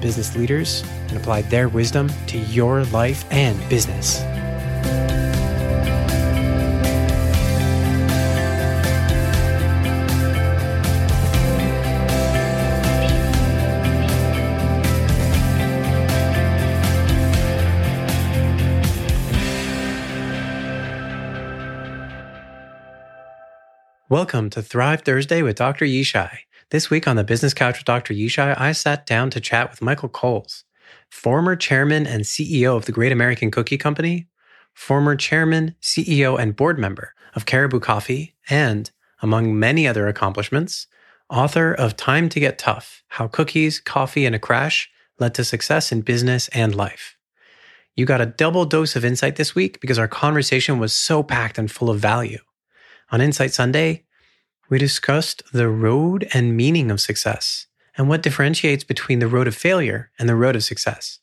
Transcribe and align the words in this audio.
business 0.00 0.36
leaders 0.36 0.82
and 1.08 1.16
apply 1.16 1.42
their 1.42 1.68
wisdom 1.68 2.08
to 2.26 2.38
your 2.38 2.84
life 2.86 3.24
and 3.30 3.56
business. 3.68 4.24
Welcome 24.10 24.48
to 24.50 24.62
Thrive 24.62 25.02
Thursday 25.02 25.42
with 25.42 25.56
Dr. 25.56 25.84
Yishai. 25.84 26.47
This 26.70 26.90
week 26.90 27.08
on 27.08 27.16
the 27.16 27.24
Business 27.24 27.54
Couch 27.54 27.78
with 27.78 27.86
Dr. 27.86 28.12
Yishai, 28.12 28.54
I 28.60 28.72
sat 28.72 29.06
down 29.06 29.30
to 29.30 29.40
chat 29.40 29.70
with 29.70 29.80
Michael 29.80 30.10
Coles, 30.10 30.64
former 31.10 31.56
chairman 31.56 32.06
and 32.06 32.24
CEO 32.24 32.76
of 32.76 32.84
the 32.84 32.92
Great 32.92 33.10
American 33.10 33.50
Cookie 33.50 33.78
Company, 33.78 34.28
former 34.74 35.16
chairman, 35.16 35.76
CEO, 35.80 36.38
and 36.38 36.54
board 36.54 36.78
member 36.78 37.14
of 37.34 37.46
Caribou 37.46 37.80
Coffee, 37.80 38.34
and, 38.50 38.90
among 39.22 39.58
many 39.58 39.88
other 39.88 40.08
accomplishments, 40.08 40.86
author 41.30 41.72
of 41.72 41.96
Time 41.96 42.28
to 42.28 42.38
Get 42.38 42.58
Tough 42.58 43.02
How 43.08 43.28
Cookies, 43.28 43.80
Coffee, 43.80 44.26
and 44.26 44.34
a 44.34 44.38
Crash 44.38 44.90
Led 45.18 45.32
to 45.36 45.44
Success 45.44 45.90
in 45.90 46.02
Business 46.02 46.48
and 46.48 46.74
Life. 46.74 47.16
You 47.96 48.04
got 48.04 48.20
a 48.20 48.26
double 48.26 48.66
dose 48.66 48.94
of 48.94 49.06
insight 49.06 49.36
this 49.36 49.54
week 49.54 49.80
because 49.80 49.98
our 49.98 50.06
conversation 50.06 50.78
was 50.78 50.92
so 50.92 51.22
packed 51.22 51.56
and 51.56 51.70
full 51.70 51.88
of 51.88 51.98
value. 51.98 52.40
On 53.10 53.22
Insight 53.22 53.54
Sunday, 53.54 54.04
we 54.68 54.78
discussed 54.78 55.42
the 55.52 55.68
road 55.68 56.28
and 56.32 56.56
meaning 56.56 56.90
of 56.90 57.00
success 57.00 57.66
and 57.96 58.08
what 58.08 58.22
differentiates 58.22 58.84
between 58.84 59.18
the 59.18 59.28
road 59.28 59.48
of 59.48 59.54
failure 59.54 60.10
and 60.18 60.28
the 60.28 60.36
road 60.36 60.56
of 60.56 60.64
success. 60.64 61.18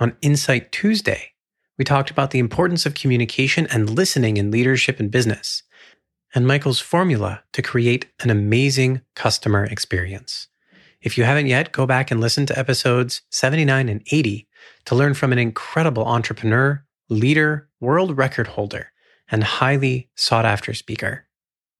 On 0.00 0.16
Insight 0.22 0.72
Tuesday, 0.72 1.32
we 1.78 1.84
talked 1.84 2.10
about 2.10 2.30
the 2.30 2.38
importance 2.38 2.86
of 2.86 2.94
communication 2.94 3.66
and 3.70 3.90
listening 3.90 4.36
in 4.36 4.50
leadership 4.50 4.98
and 4.98 5.10
business, 5.10 5.62
and 6.34 6.46
Michael's 6.46 6.80
formula 6.80 7.42
to 7.52 7.62
create 7.62 8.06
an 8.20 8.30
amazing 8.30 9.02
customer 9.14 9.64
experience. 9.64 10.48
If 11.00 11.18
you 11.18 11.24
haven't 11.24 11.46
yet, 11.46 11.70
go 11.70 11.86
back 11.86 12.10
and 12.10 12.20
listen 12.20 12.46
to 12.46 12.58
episodes 12.58 13.22
79 13.30 13.88
and 13.88 14.02
80 14.10 14.48
to 14.86 14.94
learn 14.94 15.14
from 15.14 15.32
an 15.32 15.38
incredible 15.38 16.06
entrepreneur, 16.06 16.84
leader, 17.08 17.68
world 17.78 18.16
record 18.16 18.48
holder, 18.48 18.90
and 19.28 19.44
highly 19.44 20.08
sought 20.16 20.46
after 20.46 20.72
speaker. 20.74 21.26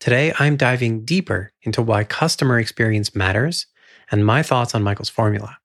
Today, 0.01 0.33
I'm 0.39 0.57
diving 0.57 1.05
deeper 1.05 1.53
into 1.63 1.83
why 1.83 2.05
customer 2.05 2.59
experience 2.59 3.15
matters 3.15 3.67
and 4.11 4.27
my 4.27 4.43
thoughts 4.43 4.75
on 4.75 4.83
Michael's 4.83 5.09
formula. 5.09 5.59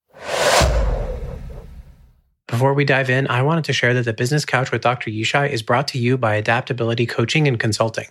Before 2.48 2.74
we 2.74 2.84
dive 2.84 3.10
in, 3.10 3.28
I 3.28 3.44
wanted 3.44 3.66
to 3.66 3.74
share 3.74 3.94
that 3.94 4.06
the 4.06 4.14
Business 4.14 4.46
Couch 4.46 4.72
with 4.72 4.82
Dr. 4.82 5.12
Yishai 5.12 5.50
is 5.50 5.62
brought 5.62 5.88
to 5.90 6.00
you 6.00 6.18
by 6.18 6.36
Adaptability 6.36 7.06
Coaching 7.06 7.48
and 7.48 7.60
Consulting. 7.60 8.08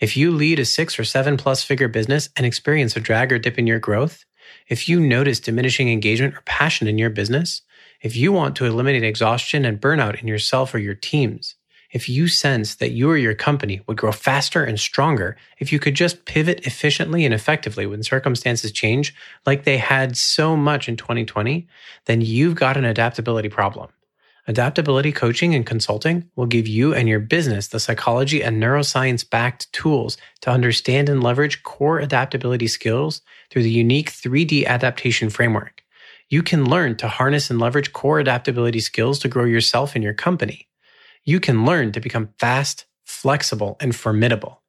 If 0.00 0.16
you 0.16 0.30
lead 0.30 0.58
a 0.58 0.64
six 0.64 0.98
or 0.98 1.04
seven 1.04 1.36
plus 1.36 1.62
figure 1.62 1.88
business 1.88 2.28
and 2.36 2.46
experience 2.46 2.96
a 2.96 3.00
drag 3.00 3.32
or 3.32 3.38
dip 3.38 3.58
in 3.58 3.66
your 3.66 3.78
growth, 3.78 4.24
if 4.68 4.88
you 4.88 5.00
notice 5.00 5.40
diminishing 5.40 5.88
engagement 5.90 6.34
or 6.34 6.42
passion 6.44 6.88
in 6.88 6.98
your 6.98 7.10
business, 7.10 7.62
if 8.00 8.16
you 8.16 8.32
want 8.32 8.56
to 8.56 8.64
eliminate 8.64 9.02
exhaustion 9.02 9.64
and 9.64 9.80
burnout 9.80 10.20
in 10.20 10.28
yourself 10.28 10.74
or 10.74 10.78
your 10.78 10.94
teams, 10.94 11.56
if 11.90 12.08
you 12.08 12.28
sense 12.28 12.74
that 12.76 12.90
you 12.90 13.10
or 13.10 13.16
your 13.16 13.34
company 13.34 13.80
would 13.86 13.96
grow 13.96 14.12
faster 14.12 14.62
and 14.62 14.78
stronger 14.78 15.36
if 15.58 15.72
you 15.72 15.78
could 15.78 15.94
just 15.94 16.26
pivot 16.26 16.66
efficiently 16.66 17.24
and 17.24 17.32
effectively 17.32 17.86
when 17.86 18.02
circumstances 18.02 18.72
change, 18.72 19.14
like 19.46 19.64
they 19.64 19.78
had 19.78 20.16
so 20.16 20.56
much 20.56 20.88
in 20.88 20.96
2020, 20.96 21.66
then 22.04 22.20
you've 22.20 22.54
got 22.54 22.76
an 22.76 22.84
adaptability 22.84 23.48
problem. 23.48 23.88
Adaptability 24.46 25.12
coaching 25.12 25.54
and 25.54 25.66
consulting 25.66 26.30
will 26.36 26.46
give 26.46 26.66
you 26.66 26.94
and 26.94 27.08
your 27.08 27.20
business 27.20 27.68
the 27.68 27.80
psychology 27.80 28.42
and 28.42 28.62
neuroscience 28.62 29.28
backed 29.28 29.70
tools 29.72 30.16
to 30.40 30.50
understand 30.50 31.08
and 31.08 31.22
leverage 31.22 31.62
core 31.62 31.98
adaptability 31.98 32.66
skills 32.66 33.20
through 33.50 33.62
the 33.62 33.70
unique 33.70 34.10
3D 34.10 34.64
adaptation 34.64 35.28
framework. 35.28 35.82
You 36.30 36.42
can 36.42 36.68
learn 36.68 36.96
to 36.96 37.08
harness 37.08 37.50
and 37.50 37.58
leverage 37.58 37.92
core 37.92 38.20
adaptability 38.20 38.80
skills 38.80 39.18
to 39.20 39.28
grow 39.28 39.44
yourself 39.44 39.94
and 39.94 40.04
your 40.04 40.14
company 40.14 40.67
you 41.28 41.38
can 41.38 41.66
learn 41.66 41.92
to 41.92 42.00
become 42.00 42.30
fast, 42.38 42.86
flexible, 43.04 43.76
and 43.80 43.94
formidable. 43.94 44.62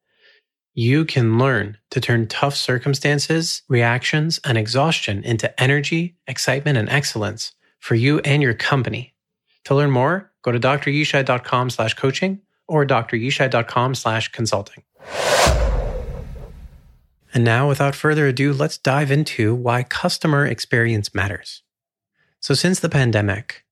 You 0.73 1.05
can 1.05 1.39
learn 1.39 1.77
to 1.91 2.01
turn 2.01 2.27
tough 2.27 2.53
circumstances, 2.53 3.61
reactions, 3.69 4.41
and 4.43 4.57
exhaustion 4.57 5.23
into 5.23 5.47
energy, 5.57 6.17
excitement, 6.27 6.77
and 6.77 6.89
excellence 6.89 7.53
for 7.79 7.95
you 7.95 8.19
and 8.25 8.43
your 8.43 8.53
company. 8.53 9.13
To 9.65 9.75
learn 9.75 9.89
more, 9.91 10.33
go 10.41 10.51
to 10.51 10.59
dryishai.com 10.59 11.69
slash 11.69 11.93
coaching 11.93 12.41
or 12.67 12.85
dryishai.com 12.85 13.95
slash 13.95 14.27
consulting. 14.27 14.83
And 17.33 17.45
now, 17.45 17.69
without 17.69 17.95
further 17.95 18.27
ado, 18.27 18.51
let's 18.51 18.77
dive 18.77 19.11
into 19.11 19.55
why 19.55 19.83
customer 19.83 20.45
experience 20.45 21.15
matters. 21.15 21.63
So 22.41 22.53
since 22.53 22.81
the 22.81 22.89
pandemic, 22.89 23.63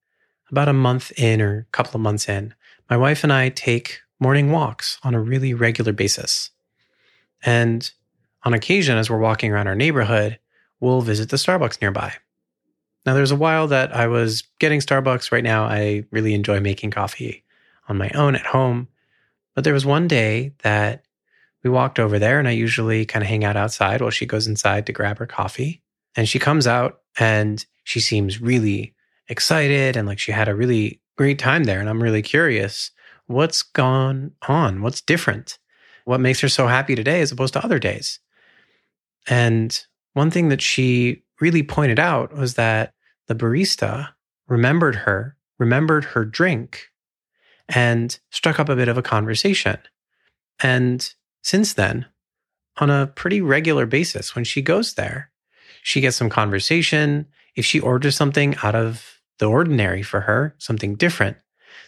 about 0.50 0.68
a 0.68 0.72
month 0.72 1.12
in 1.18 1.42
or 1.42 1.66
a 1.68 1.72
couple 1.72 1.96
of 1.96 2.00
months 2.00 2.30
in, 2.30 2.54
my 2.88 2.96
wife 2.96 3.24
and 3.24 3.32
I 3.32 3.50
take 3.50 4.00
morning 4.20 4.50
walks 4.50 4.98
on 5.02 5.14
a 5.14 5.20
really 5.20 5.54
regular 5.54 5.92
basis. 5.92 6.50
And 7.44 7.90
on 8.44 8.54
occasion, 8.54 8.98
as 8.98 9.10
we're 9.10 9.18
walking 9.18 9.52
around 9.52 9.68
our 9.68 9.74
neighborhood, 9.74 10.38
we'll 10.80 11.02
visit 11.02 11.30
the 11.30 11.36
Starbucks 11.36 11.80
nearby. 11.80 12.14
Now, 13.06 13.14
there's 13.14 13.30
a 13.30 13.36
while 13.36 13.68
that 13.68 13.94
I 13.94 14.06
was 14.06 14.42
getting 14.58 14.80
Starbucks. 14.80 15.32
Right 15.32 15.44
now, 15.44 15.64
I 15.64 16.04
really 16.10 16.34
enjoy 16.34 16.60
making 16.60 16.90
coffee 16.90 17.44
on 17.88 17.96
my 17.96 18.10
own 18.10 18.34
at 18.34 18.46
home. 18.46 18.88
But 19.54 19.64
there 19.64 19.72
was 19.72 19.86
one 19.86 20.08
day 20.08 20.52
that 20.62 21.04
we 21.62 21.70
walked 21.70 21.98
over 21.98 22.18
there, 22.18 22.38
and 22.38 22.46
I 22.46 22.52
usually 22.52 23.04
kind 23.04 23.22
of 23.22 23.28
hang 23.28 23.44
out 23.44 23.56
outside 23.56 24.00
while 24.00 24.10
she 24.10 24.26
goes 24.26 24.46
inside 24.46 24.86
to 24.86 24.92
grab 24.92 25.18
her 25.18 25.26
coffee. 25.26 25.82
And 26.16 26.28
she 26.28 26.38
comes 26.38 26.66
out 26.66 27.00
and 27.18 27.64
she 27.84 28.00
seems 28.00 28.40
really 28.40 28.94
excited 29.28 29.96
and 29.96 30.06
like 30.06 30.18
she 30.18 30.32
had 30.32 30.48
a 30.48 30.54
really 30.54 31.00
great 31.18 31.38
time 31.38 31.64
there. 31.64 31.80
And 31.80 31.88
I'm 31.88 32.02
really 32.02 32.22
curious 32.22 32.92
what's 33.26 33.62
gone 33.62 34.32
on? 34.48 34.80
What's 34.80 35.02
different? 35.02 35.58
What 36.04 36.20
makes 36.20 36.40
her 36.40 36.48
so 36.48 36.66
happy 36.66 36.94
today 36.94 37.20
as 37.20 37.30
opposed 37.30 37.52
to 37.52 37.64
other 37.64 37.78
days? 37.78 38.20
And 39.26 39.78
one 40.14 40.30
thing 40.30 40.48
that 40.48 40.62
she 40.62 41.24
really 41.40 41.62
pointed 41.62 41.98
out 41.98 42.34
was 42.34 42.54
that 42.54 42.94
the 43.26 43.34
barista 43.34 44.08
remembered 44.46 44.94
her, 44.94 45.36
remembered 45.58 46.04
her 46.06 46.24
drink, 46.24 46.86
and 47.68 48.18
struck 48.30 48.58
up 48.58 48.70
a 48.70 48.76
bit 48.76 48.88
of 48.88 48.96
a 48.96 49.02
conversation. 49.02 49.76
And 50.62 51.12
since 51.42 51.74
then, 51.74 52.06
on 52.78 52.90
a 52.90 53.08
pretty 53.08 53.40
regular 53.40 53.86
basis 53.86 54.34
when 54.34 54.44
she 54.44 54.62
goes 54.62 54.94
there. 54.94 55.30
She 55.82 56.00
gets 56.00 56.16
some 56.16 56.30
conversation. 56.30 57.26
If 57.56 57.64
she 57.64 57.80
orders 57.80 58.16
something 58.16 58.54
out 58.62 58.74
of 58.74 59.17
the 59.38 59.46
ordinary 59.46 60.02
for 60.02 60.22
her, 60.22 60.54
something 60.58 60.94
different, 60.94 61.36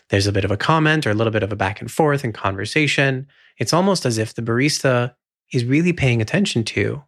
there's 0.08 0.26
a 0.26 0.32
bit 0.32 0.44
of 0.44 0.50
a 0.50 0.56
comment 0.56 1.06
or 1.06 1.10
a 1.10 1.14
little 1.14 1.32
bit 1.32 1.42
of 1.42 1.52
a 1.52 1.56
back 1.56 1.80
and 1.80 1.90
forth 1.90 2.24
and 2.24 2.34
conversation. 2.34 3.26
It's 3.58 3.72
almost 3.72 4.04
as 4.04 4.18
if 4.18 4.34
the 4.34 4.42
barista 4.42 5.14
is 5.52 5.64
really 5.64 5.92
paying 5.92 6.20
attention 6.20 6.64
to 6.64 7.02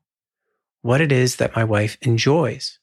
what 0.82 1.00
it 1.00 1.12
is 1.12 1.36
that 1.36 1.54
my 1.54 1.64
wife 1.64 1.96
enjoys. 2.02 2.78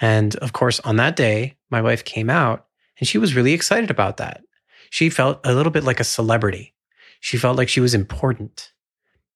And 0.00 0.36
of 0.36 0.52
course, 0.52 0.80
on 0.80 0.96
that 0.96 1.16
day, 1.16 1.56
my 1.70 1.80
wife 1.80 2.04
came 2.04 2.30
out 2.30 2.66
and 2.98 3.08
she 3.08 3.18
was 3.18 3.34
really 3.34 3.52
excited 3.52 3.90
about 3.90 4.18
that. 4.18 4.42
She 4.90 5.10
felt 5.10 5.44
a 5.44 5.54
little 5.54 5.72
bit 5.72 5.84
like 5.84 6.00
a 6.00 6.04
celebrity. 6.04 6.74
She 7.20 7.36
felt 7.36 7.56
like 7.56 7.68
she 7.68 7.80
was 7.80 7.94
important. 7.94 8.72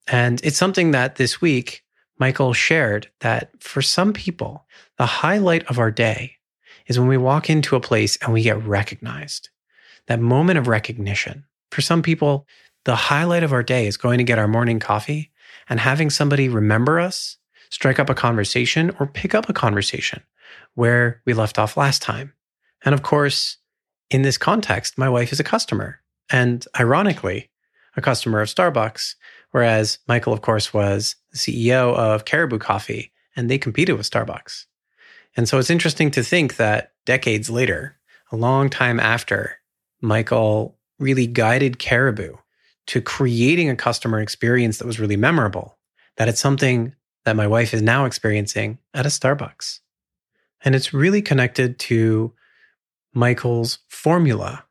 And 0.07 0.41
it's 0.45 0.57
something 0.57 0.91
that 0.91 1.17
this 1.17 1.41
week, 1.41 1.83
Michael 2.19 2.53
shared 2.53 3.11
that 3.21 3.51
for 3.61 3.81
some 3.81 4.13
people, 4.13 4.67
the 4.99 5.07
highlight 5.07 5.65
of 5.71 5.79
our 5.79 5.91
day 5.91 6.37
is 6.91 6.99
when 6.99 7.09
we 7.09 7.17
walk 7.17 7.49
into 7.49 7.77
a 7.77 7.81
place 7.81 8.17
and 8.17 8.33
we 8.33 8.43
get 8.43 8.61
recognized. 8.67 9.49
That 10.09 10.19
moment 10.19 10.59
of 10.59 10.67
recognition. 10.67 11.45
For 11.71 11.83
some 11.83 12.03
people, 12.03 12.49
the 12.85 12.97
highlight 12.97 13.45
of 13.45 13.53
our 13.53 13.63
day 13.63 13.87
is 13.87 13.97
going 13.97 14.19
to 14.19 14.25
get 14.25 14.41
our 14.41 14.49
morning 14.49 14.81
coffee 14.81 15.31
and 15.69 15.79
having 15.79 16.11
somebody 16.11 16.49
remember 16.49 16.99
us, 16.99 17.37
strike 17.71 18.01
up 18.01 18.11
a 18.11 18.15
conversation, 18.15 18.91
or 18.99 19.07
pick 19.07 19.37
up 19.37 19.49
a 19.49 19.53
conversation 19.53 20.21
where 20.75 21.23
we 21.25 21.33
left 21.33 21.61
off 21.61 21.77
last 21.77 22.03
time. 22.03 22.33
And 22.85 22.93
of 22.93 23.05
course, 23.05 23.59
in 24.11 24.23
this 24.23 24.37
context, 24.37 24.99
my 24.99 25.09
wife 25.09 25.33
is 25.33 25.39
a 25.39 25.45
customer 25.45 26.01
and 26.29 26.67
ironically, 26.79 27.51
a 27.97 28.01
customer 28.01 28.41
of 28.41 28.49
Starbucks, 28.49 29.15
whereas 29.53 30.01
Michael, 30.09 30.33
of 30.33 30.43
course, 30.43 30.75
was 30.75 31.15
the 31.31 31.39
CEO 31.39 31.95
of 31.95 32.25
Caribou 32.25 32.59
Coffee 32.59 33.13
and 33.37 33.49
they 33.49 33.59
competed 33.59 33.97
with 33.97 34.11
Starbucks. 34.11 34.65
And 35.37 35.49
so 35.49 35.59
it's 35.59 35.71
interesting 35.71 36.11
to 36.13 36.23
think 36.23 36.57
that 36.57 36.93
decades 37.07 37.51
later, 37.51 37.99
a 38.33 38.37
long 38.37 38.69
time 38.71 38.99
after, 39.01 39.57
Michael 40.01 40.79
really 40.99 41.27
guided 41.27 41.79
Caribou 41.79 42.37
to 42.87 43.01
creating 43.01 43.71
a 43.71 43.77
customer 43.77 44.21
experience 44.21 44.79
that 44.79 44.87
was 44.87 44.99
really 44.99 45.17
memorable, 45.17 45.79
that 46.17 46.29
it's 46.29 46.41
something 46.41 46.95
that 47.25 47.37
my 47.37 47.47
wife 47.47 47.73
is 47.75 47.83
now 47.83 48.05
experiencing 48.05 48.79
at 48.95 49.07
a 49.07 49.11
Starbucks. 49.11 49.81
And 50.65 50.75
it's 50.75 50.93
really 50.93 51.23
connected 51.23 51.79
to 51.81 52.33
Michael's 53.15 53.79
formula 53.89 54.65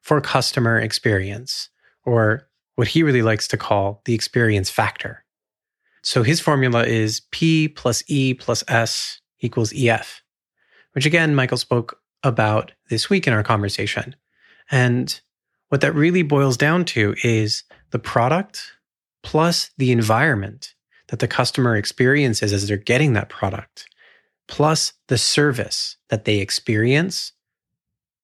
for 0.00 0.20
customer 0.20 0.78
experience, 0.78 1.70
or 2.04 2.48
what 2.74 2.88
he 2.88 3.02
really 3.02 3.22
likes 3.22 3.48
to 3.48 3.56
call 3.56 4.02
the 4.04 4.14
experience 4.14 4.68
factor. 4.68 5.24
So 6.02 6.22
his 6.22 6.40
formula 6.40 6.84
is 6.84 7.22
P 7.30 7.68
plus 7.68 8.02
E 8.06 8.34
plus 8.34 8.62
S 8.68 9.20
equals 9.44 9.72
EF, 9.76 10.22
which 10.92 11.06
again, 11.06 11.34
Michael 11.34 11.58
spoke 11.58 12.00
about 12.22 12.72
this 12.88 13.10
week 13.10 13.26
in 13.26 13.32
our 13.32 13.42
conversation. 13.42 14.16
And 14.70 15.20
what 15.68 15.82
that 15.82 15.94
really 15.94 16.22
boils 16.22 16.56
down 16.56 16.84
to 16.86 17.14
is 17.22 17.64
the 17.90 17.98
product 17.98 18.72
plus 19.22 19.70
the 19.76 19.92
environment 19.92 20.74
that 21.08 21.18
the 21.18 21.28
customer 21.28 21.76
experiences 21.76 22.52
as 22.52 22.66
they're 22.66 22.76
getting 22.76 23.12
that 23.12 23.28
product, 23.28 23.86
plus 24.48 24.94
the 25.08 25.18
service 25.18 25.96
that 26.08 26.24
they 26.24 26.38
experience 26.38 27.32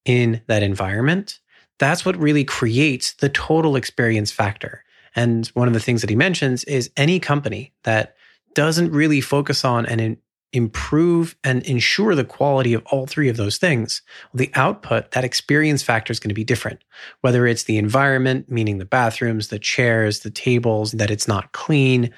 in 0.05 0.41
that 0.47 0.63
environment. 0.63 1.41
That's 1.79 2.05
what 2.05 2.17
really 2.17 2.45
creates 2.45 3.15
the 3.15 3.29
total 3.29 3.77
experience 3.77 4.33
factor. 4.33 4.85
And 5.15 5.47
one 5.49 5.69
of 5.69 5.75
the 5.75 5.81
things 5.81 6.01
that 6.01 6.11
he 6.11 6.17
mentions 6.17 6.65
is 6.65 6.91
any 6.97 7.21
company 7.21 7.73
that 7.85 8.17
doesn't 8.55 8.93
really 8.93 9.21
focus 9.21 9.65
on 9.65 9.87
and 9.87 10.17
improve 10.53 11.37
and 11.45 11.63
ensure 11.63 12.15
the 12.15 12.25
quality 12.25 12.75
of 12.75 12.85
all 12.87 13.07
three 13.07 13.29
of 13.29 13.37
those 13.37 13.59
things, 13.59 14.03
the 14.35 14.51
output, 14.55 15.13
that 15.13 15.25
experience 15.25 15.83
factor 15.83 16.11
is 16.11 16.19
going 16.19 16.31
to 16.31 16.35
be 16.35 16.45
different. 16.45 16.83
Whether 17.21 17.47
it's 17.47 17.65
the 17.65 17.79
environment, 17.79 18.51
meaning 18.51 18.79
the 18.79 18.85
bathrooms, 18.85 19.49
the 19.49 19.59
chairs, 19.59 20.21
the 20.21 20.31
tables, 20.31 20.93
that 20.93 21.11
it's 21.11 21.29
not 21.29 21.53
clean, 21.53 22.11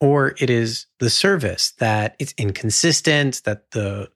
or 0.00 0.34
it 0.38 0.50
is 0.50 0.86
the 1.00 1.10
service 1.10 1.72
that 1.78 2.14
it's 2.18 2.34
inconsistent, 2.38 3.42
that 3.44 3.70
the 3.72 4.08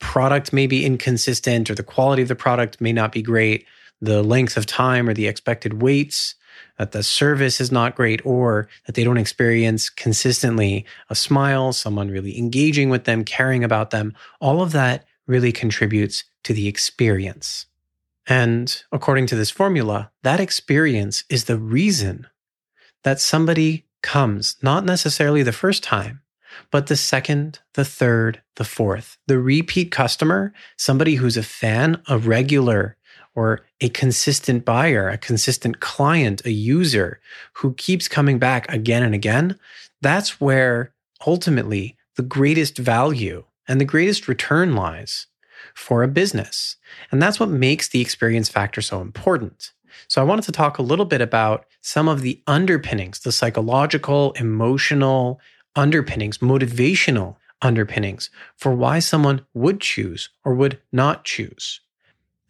product 0.00 0.52
may 0.52 0.66
be 0.66 0.84
inconsistent 0.84 1.70
or 1.70 1.74
the 1.74 1.82
quality 1.82 2.22
of 2.22 2.28
the 2.28 2.34
product 2.36 2.80
may 2.80 2.92
not 2.92 3.12
be 3.12 3.22
great, 3.22 3.66
the 4.00 4.22
length 4.22 4.56
of 4.56 4.66
time 4.66 5.08
or 5.08 5.14
the 5.14 5.26
expected 5.26 5.82
waits 5.82 6.34
that 6.78 6.92
the 6.92 7.02
service 7.02 7.60
is 7.60 7.72
not 7.72 7.96
great 7.96 8.20
or 8.24 8.68
that 8.86 8.94
they 8.94 9.04
don't 9.04 9.18
experience 9.18 9.90
consistently 9.90 10.84
a 11.10 11.14
smile, 11.14 11.72
someone 11.72 12.10
really 12.10 12.38
engaging 12.38 12.90
with 12.90 13.04
them, 13.04 13.24
caring 13.24 13.64
about 13.64 13.90
them, 13.90 14.14
all 14.40 14.62
of 14.62 14.72
that 14.72 15.04
really 15.26 15.52
contributes 15.52 16.24
to 16.44 16.52
the 16.52 16.68
experience. 16.68 17.66
And 18.26 18.82
according 18.92 19.26
to 19.28 19.36
this 19.36 19.50
formula, 19.50 20.10
that 20.22 20.40
experience 20.40 21.24
is 21.30 21.44
the 21.44 21.58
reason 21.58 22.26
that 23.02 23.20
somebody 23.20 23.86
comes, 24.02 24.56
not 24.62 24.84
necessarily 24.84 25.42
the 25.42 25.52
first 25.52 25.82
time, 25.82 26.20
but 26.70 26.88
the 26.88 26.96
second, 26.96 27.60
the 27.74 27.84
third, 27.84 28.42
the 28.56 28.64
fourth. 28.64 29.16
The 29.26 29.38
repeat 29.38 29.90
customer, 29.90 30.52
somebody 30.76 31.14
who's 31.14 31.36
a 31.36 31.42
fan, 31.42 32.02
a 32.08 32.18
regular, 32.18 32.96
or 33.38 33.60
a 33.80 33.88
consistent 33.90 34.64
buyer, 34.64 35.08
a 35.08 35.16
consistent 35.16 35.78
client, 35.78 36.44
a 36.44 36.50
user 36.50 37.20
who 37.52 37.72
keeps 37.74 38.08
coming 38.08 38.36
back 38.36 38.68
again 38.68 39.04
and 39.04 39.14
again, 39.14 39.56
that's 40.02 40.40
where 40.40 40.92
ultimately 41.24 41.96
the 42.16 42.22
greatest 42.24 42.76
value 42.76 43.44
and 43.68 43.80
the 43.80 43.84
greatest 43.84 44.26
return 44.26 44.74
lies 44.74 45.28
for 45.72 46.02
a 46.02 46.08
business. 46.08 46.74
And 47.12 47.22
that's 47.22 47.38
what 47.38 47.48
makes 47.48 47.86
the 47.86 48.00
experience 48.00 48.48
factor 48.48 48.82
so 48.82 49.00
important. 49.00 49.70
So 50.08 50.20
I 50.20 50.24
wanted 50.24 50.46
to 50.46 50.52
talk 50.52 50.78
a 50.78 50.82
little 50.90 51.04
bit 51.04 51.20
about 51.20 51.64
some 51.80 52.08
of 52.08 52.22
the 52.22 52.42
underpinnings, 52.48 53.20
the 53.20 53.30
psychological, 53.30 54.32
emotional 54.32 55.40
underpinnings, 55.76 56.38
motivational 56.38 57.36
underpinnings 57.62 58.30
for 58.56 58.74
why 58.74 58.98
someone 58.98 59.46
would 59.54 59.80
choose 59.80 60.28
or 60.44 60.54
would 60.54 60.80
not 60.90 61.24
choose 61.24 61.80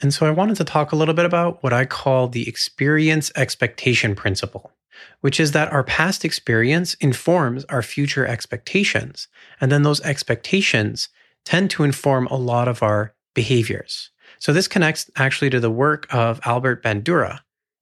and 0.01 0.15
so 0.15 0.27
I 0.27 0.31
wanted 0.31 0.57
to 0.59 0.65
talk 0.65 0.93
a 0.93 0.97
little 0.97 1.15
bit 1.15 1.25
about 1.25 1.63
what 1.63 1.73
I 1.73 1.85
call 1.85 2.29
the 2.29 2.49
experience 2.49 3.33
expectation 3.35 4.15
principle, 4.15 4.73
which 5.21 5.41
is 5.41 5.53
that 5.53 5.73
our 5.73 5.83
past 5.83 6.25
experience 6.25 6.95
informs 6.95 7.65
our 7.65 7.83
future 7.83 8.27
expectations. 8.27 9.27
And 9.61 9.73
then 9.73 9.83
those 9.83 10.01
expectations 10.03 11.09
tend 11.45 11.71
to 11.71 11.83
inform 11.83 12.27
a 12.29 12.37
lot 12.37 12.69
of 12.69 12.83
our 12.83 13.15
behaviors. 13.35 14.11
So 14.39 14.53
this 14.53 14.69
connects 14.69 15.11
actually 15.17 15.51
to 15.51 15.61
the 15.61 15.71
work 15.71 16.07
of 16.15 16.41
Albert 16.45 16.83
Bandura. 16.83 17.41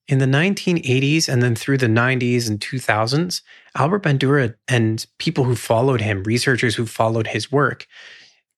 In 0.08 0.18
the 0.18 0.26
1980s 0.26 1.28
and 1.28 1.42
then 1.42 1.56
through 1.56 1.78
the 1.78 1.86
90s 1.86 2.48
and 2.48 2.60
2000s, 2.60 3.42
Albert 3.74 4.04
Bandura 4.04 4.54
and 4.68 5.04
people 5.18 5.44
who 5.44 5.56
followed 5.56 6.00
him, 6.00 6.22
researchers 6.22 6.76
who 6.76 6.86
followed 6.86 7.26
his 7.26 7.50
work, 7.50 7.86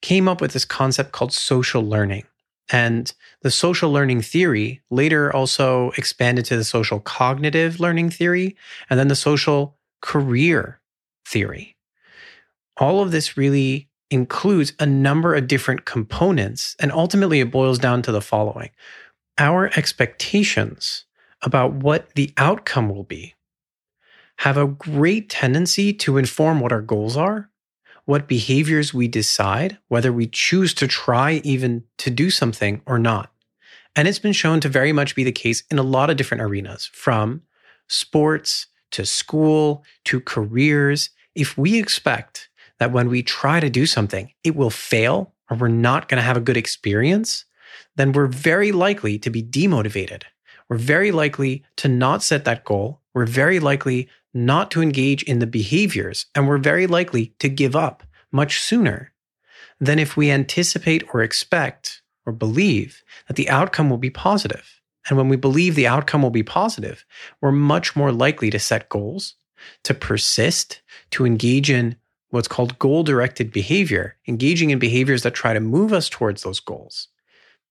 came 0.03 0.29
up 0.29 0.41
with 0.41 0.53
this 0.53 0.67
concept 0.67 1.13
called 1.13 1.33
social 1.33 1.83
learning. 1.83 2.25
And 2.71 3.13
the 3.43 3.51
social 3.51 3.91
learning 3.91 4.23
theory 4.23 4.83
later 4.91 5.35
also 5.35 5.91
expanded 5.97 6.45
to 6.47 6.57
the 6.57 6.65
social 6.65 7.01
cognitive 7.01 7.81
learning 7.81 8.11
theory 8.11 8.57
and 8.91 8.99
then 8.99 9.09
the 9.09 9.17
social 9.17 9.77
career 10.03 10.81
theory. 11.27 11.77
All 12.77 13.03
of 13.03 13.11
this 13.11 13.37
really 13.37 13.89
includes 14.11 14.73
a 14.79 14.87
number 14.87 15.35
of 15.35 15.49
different 15.49 15.85
components. 15.85 16.77
And 16.79 16.93
ultimately, 16.93 17.41
it 17.41 17.51
boils 17.51 17.79
down 17.79 18.03
to 18.03 18.13
the 18.13 18.21
following 18.21 18.71
our 19.39 19.71
expectations 19.77 21.05
about 21.43 21.73
what 21.73 22.15
the 22.15 22.33
outcome 22.37 22.89
will 22.89 23.05
be 23.05 23.35
have 24.39 24.57
a 24.57 24.67
great 24.67 25.29
tendency 25.29 25.93
to 25.93 26.17
inform 26.17 26.61
what 26.61 26.73
our 26.73 26.81
goals 26.81 27.17
are 27.17 27.51
what 28.09 28.27
behaviors 28.27 28.95
we 28.95 29.07
decide, 29.07 29.77
whether 29.89 30.11
we 30.11 30.27
choose 30.27 30.73
to 30.73 30.89
try 30.89 31.43
even 31.45 31.85
to 31.99 32.09
do 32.09 32.31
something 32.31 32.81
or 32.87 32.99
not. 32.99 33.31
And 33.95 34.09
it's 34.09 34.19
been 34.19 34.33
shown 34.33 34.61
to 34.61 34.69
very 34.71 34.95
much 34.95 35.15
be 35.15 35.25
the 35.25 35.31
case 35.31 35.63
in 35.71 35.79
a 35.79 35.83
lot 35.83 36.09
of 36.09 36.17
different 36.17 36.43
arenas, 36.43 36.87
from 36.91 37.43
sports 37.87 38.69
to 38.93 39.05
school 39.05 39.85
to 40.07 40.21
careers. 40.23 41.11
If 41.35 41.59
we 41.59 41.79
expect 41.79 42.49
that 42.79 42.93
when 42.93 43.11
we 43.11 43.23
try 43.23 43.61
to 43.61 43.69
do 43.69 43.85
something, 43.85 44.33
it 44.43 44.57
will 44.57 44.71
fail 44.71 45.35
or 45.51 45.59
we're 45.59 45.69
not 45.69 46.09
going 46.09 46.17
to 46.17 46.27
have 46.27 46.39
a 46.39 46.41
good 46.41 46.57
experience, 46.57 47.45
then 47.97 48.13
we're 48.13 48.27
very 48.27 48.73
likely 48.73 49.19
to 49.19 49.29
be 49.29 49.43
demotivated. 49.43 50.23
We're 50.71 50.79
very 50.79 51.13
likely 51.13 51.63
to 51.77 51.89
not 51.89 52.23
set 52.23 52.47
that 52.47 52.65
goal. 52.65 53.03
We're 53.13 53.27
very 53.27 53.61
likely 53.61 54.09
not 54.47 54.71
to 54.71 54.83
engage 54.83 55.23
in 55.25 55.39
the 55.39 55.47
behaviors, 55.47 56.27
and 56.35 56.47
we're 56.47 56.59
very 56.59 56.87
likely 56.87 57.35
to 57.39 57.49
give 57.49 57.75
up 57.77 58.03
much 58.31 58.61
sooner 58.61 59.13
than 59.81 59.99
if 59.99 60.17
we 60.17 60.31
anticipate 60.31 61.03
or 61.13 61.23
expect 61.23 62.03
or 62.27 62.33
believe 62.33 63.03
that 63.27 63.37
the 63.37 63.49
outcome 63.49 63.91
will 63.91 63.99
be 63.99 64.11
positive. 64.11 64.81
And 65.09 65.17
when 65.17 65.29
we 65.29 65.37
believe 65.37 65.75
the 65.75 65.87
outcome 65.87 66.23
will 66.23 66.31
be 66.31 66.43
positive, 66.43 67.05
we're 67.41 67.53
much 67.53 67.97
more 67.97 68.13
likely 68.13 68.51
to 68.51 68.59
set 68.59 68.89
goals 68.89 69.35
to 69.85 69.95
persist, 69.95 70.83
to 71.11 71.27
engage 71.27 71.71
in 71.71 71.97
what's 72.31 72.49
called 72.49 72.79
goal 72.79 73.03
directed 73.03 73.53
behavior, 73.53 74.17
engaging 74.27 74.71
in 74.71 74.79
behaviors 74.79 75.23
that 75.23 75.35
try 75.35 75.53
to 75.53 75.61
move 75.61 75.93
us 75.93 76.09
towards 76.09 76.43
those 76.43 76.61
goals. 76.61 77.09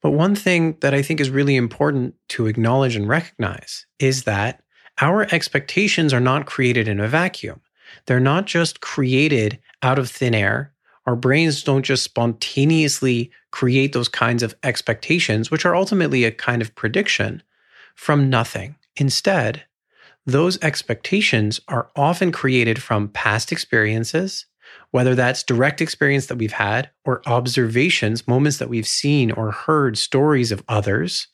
But 0.01 0.11
one 0.11 0.35
thing 0.35 0.77
that 0.81 0.93
I 0.93 1.01
think 1.01 1.19
is 1.19 1.29
really 1.29 1.55
important 1.55 2.15
to 2.29 2.47
acknowledge 2.47 2.95
and 2.95 3.07
recognize 3.07 3.85
is 3.99 4.23
that 4.23 4.63
our 4.99 5.23
expectations 5.33 6.13
are 6.13 6.19
not 6.19 6.45
created 6.45 6.87
in 6.87 6.99
a 6.99 7.07
vacuum. 7.07 7.61
They're 8.05 8.19
not 8.19 8.45
just 8.45 8.81
created 8.81 9.59
out 9.81 9.99
of 9.99 10.09
thin 10.09 10.35
air. 10.35 10.73
Our 11.05 11.15
brains 11.15 11.63
don't 11.63 11.83
just 11.83 12.03
spontaneously 12.03 13.31
create 13.51 13.93
those 13.93 14.09
kinds 14.09 14.43
of 14.43 14.55
expectations, 14.63 15.49
which 15.49 15.65
are 15.65 15.75
ultimately 15.75 16.25
a 16.25 16.31
kind 16.31 16.61
of 16.61 16.75
prediction 16.75 17.43
from 17.95 18.29
nothing. 18.29 18.75
Instead, 18.97 19.63
those 20.25 20.61
expectations 20.61 21.61
are 21.69 21.89
often 21.95 22.31
created 22.33 22.83
from 22.83 23.07
past 23.09 23.51
experiences, 23.51 24.45
whether 24.91 25.15
that's 25.15 25.43
direct 25.43 25.79
experience 25.79 26.25
that 26.25 26.37
we've 26.37 26.51
had 26.51 26.89
or 27.05 27.21
observations, 27.25 28.27
moments 28.27 28.57
that 28.57 28.69
we've 28.69 28.87
seen 28.87 29.31
or 29.31 29.51
heard 29.51 29.97
stories 29.97 30.51
of 30.51 30.63
others, 30.67 31.27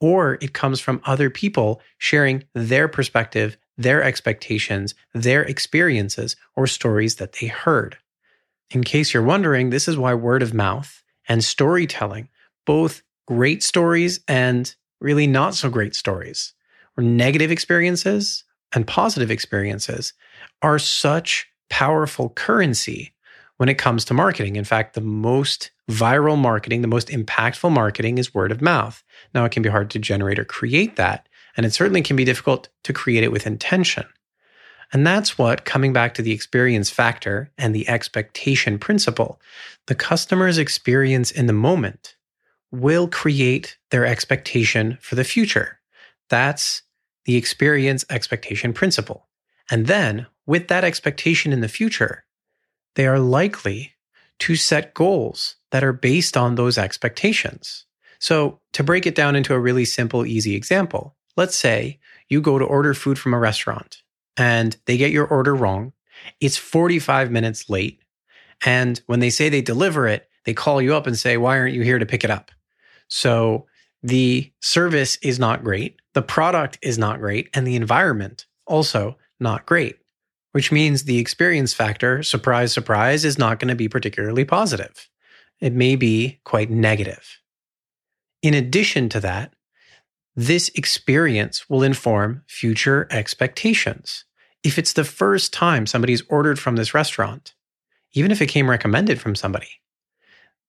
or 0.00 0.38
it 0.40 0.52
comes 0.52 0.80
from 0.80 1.00
other 1.04 1.30
people 1.30 1.80
sharing 1.98 2.44
their 2.54 2.88
perspective, 2.88 3.56
their 3.78 4.02
expectations, 4.02 4.94
their 5.14 5.42
experiences, 5.42 6.36
or 6.54 6.66
stories 6.66 7.16
that 7.16 7.34
they 7.34 7.46
heard. 7.46 7.96
In 8.70 8.82
case 8.82 9.14
you're 9.14 9.22
wondering, 9.22 9.70
this 9.70 9.88
is 9.88 9.96
why 9.96 10.14
word 10.14 10.42
of 10.42 10.54
mouth 10.54 11.02
and 11.28 11.44
storytelling, 11.44 12.28
both 12.64 13.02
great 13.26 13.62
stories 13.62 14.20
and 14.28 14.74
really 15.00 15.26
not 15.26 15.54
so 15.54 15.68
great 15.70 15.94
stories, 15.94 16.54
or 16.96 17.04
negative 17.04 17.50
experiences 17.50 18.44
and 18.72 18.86
positive 18.86 19.30
experiences 19.30 20.12
are 20.62 20.78
such 20.78 21.46
powerful 21.68 22.30
currency 22.30 23.12
when 23.56 23.68
it 23.68 23.78
comes 23.78 24.04
to 24.04 24.14
marketing. 24.14 24.56
In 24.56 24.64
fact, 24.64 24.94
the 24.94 25.00
most 25.00 25.70
viral 25.90 26.38
marketing, 26.38 26.82
the 26.82 26.88
most 26.88 27.08
impactful 27.08 27.70
marketing 27.70 28.18
is 28.18 28.34
word 28.34 28.52
of 28.52 28.60
mouth. 28.60 29.02
Now, 29.34 29.44
it 29.44 29.52
can 29.52 29.62
be 29.62 29.68
hard 29.68 29.90
to 29.90 29.98
generate 29.98 30.38
or 30.38 30.44
create 30.44 30.96
that, 30.96 31.28
and 31.56 31.64
it 31.64 31.72
certainly 31.72 32.02
can 32.02 32.16
be 32.16 32.24
difficult 32.24 32.68
to 32.84 32.92
create 32.92 33.24
it 33.24 33.32
with 33.32 33.46
intention. 33.46 34.06
And 34.92 35.06
that's 35.06 35.36
what, 35.36 35.64
coming 35.64 35.92
back 35.92 36.14
to 36.14 36.22
the 36.22 36.32
experience 36.32 36.90
factor 36.90 37.50
and 37.58 37.74
the 37.74 37.88
expectation 37.88 38.78
principle, 38.78 39.40
the 39.86 39.94
customer's 39.94 40.58
experience 40.58 41.30
in 41.30 41.46
the 41.46 41.52
moment 41.52 42.16
will 42.70 43.08
create 43.08 43.78
their 43.90 44.06
expectation 44.06 44.98
for 45.00 45.14
the 45.14 45.24
future. 45.24 45.80
That's 46.28 46.82
the 47.24 47.36
experience 47.36 48.04
expectation 48.10 48.72
principle. 48.72 49.26
And 49.70 49.86
then, 49.86 50.26
with 50.46 50.68
that 50.68 50.84
expectation 50.84 51.52
in 51.52 51.60
the 51.60 51.68
future, 51.68 52.24
they 52.94 53.06
are 53.06 53.18
likely 53.18 53.95
to 54.40 54.56
set 54.56 54.94
goals 54.94 55.56
that 55.70 55.84
are 55.84 55.92
based 55.92 56.36
on 56.36 56.54
those 56.54 56.78
expectations. 56.78 57.86
So, 58.18 58.60
to 58.72 58.82
break 58.82 59.06
it 59.06 59.14
down 59.14 59.36
into 59.36 59.54
a 59.54 59.60
really 59.60 59.84
simple, 59.84 60.24
easy 60.24 60.54
example, 60.54 61.16
let's 61.36 61.56
say 61.56 61.98
you 62.28 62.40
go 62.40 62.58
to 62.58 62.64
order 62.64 62.94
food 62.94 63.18
from 63.18 63.34
a 63.34 63.38
restaurant 63.38 64.02
and 64.36 64.76
they 64.86 64.96
get 64.96 65.10
your 65.10 65.26
order 65.26 65.54
wrong. 65.54 65.92
It's 66.40 66.56
45 66.56 67.30
minutes 67.30 67.68
late. 67.68 68.00
And 68.64 69.00
when 69.06 69.20
they 69.20 69.30
say 69.30 69.48
they 69.48 69.62
deliver 69.62 70.08
it, 70.08 70.28
they 70.44 70.54
call 70.54 70.80
you 70.80 70.94
up 70.94 71.06
and 71.06 71.18
say, 71.18 71.36
Why 71.36 71.58
aren't 71.58 71.74
you 71.74 71.82
here 71.82 71.98
to 71.98 72.06
pick 72.06 72.24
it 72.24 72.30
up? 72.30 72.50
So, 73.08 73.66
the 74.02 74.52
service 74.60 75.16
is 75.22 75.38
not 75.38 75.64
great, 75.64 76.00
the 76.14 76.22
product 76.22 76.78
is 76.80 76.98
not 76.98 77.20
great, 77.20 77.48
and 77.54 77.66
the 77.66 77.76
environment 77.76 78.46
also 78.66 79.16
not 79.40 79.66
great, 79.66 79.98
which 80.56 80.72
means 80.72 81.02
the 81.02 81.18
experience 81.18 81.74
factor, 81.74 82.22
surprise, 82.22 82.72
surprise, 82.72 83.26
is 83.26 83.36
not 83.36 83.60
going 83.60 83.68
to 83.68 83.74
be 83.74 83.90
particularly 83.90 84.42
positive. 84.42 85.06
It 85.60 85.74
may 85.74 85.96
be 85.96 86.40
quite 86.44 86.70
negative. 86.70 87.40
In 88.40 88.54
addition 88.54 89.10
to 89.10 89.20
that, 89.20 89.52
this 90.34 90.70
experience 90.74 91.68
will 91.68 91.82
inform 91.82 92.42
future 92.46 93.06
expectations. 93.10 94.24
If 94.64 94.78
it's 94.78 94.94
the 94.94 95.04
first 95.04 95.52
time 95.52 95.86
somebody's 95.86 96.22
ordered 96.30 96.58
from 96.58 96.76
this 96.76 96.94
restaurant, 96.94 97.52
even 98.14 98.30
if 98.30 98.40
it 98.40 98.46
came 98.46 98.70
recommended 98.70 99.20
from 99.20 99.34
somebody, 99.34 99.82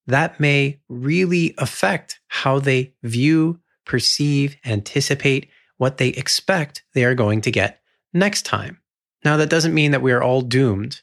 that 0.06 0.38
may 0.38 0.82
really 0.90 1.56
affect 1.58 2.20
how 2.28 2.60
they 2.60 2.94
view, 3.04 3.62
perceive, 3.86 4.58
anticipate 4.66 5.48
what 5.78 5.98
they 5.98 6.10
expect 6.10 6.84
they 6.94 7.06
are 7.06 7.16
going 7.16 7.40
to 7.40 7.52
get 7.52 7.80
next 8.12 8.42
time. 8.42 8.82
Now, 9.26 9.38
that 9.38 9.50
doesn't 9.50 9.74
mean 9.74 9.92
that 9.92 10.02
we 10.02 10.12
are 10.12 10.22
all 10.22 10.42
doomed 10.42 11.02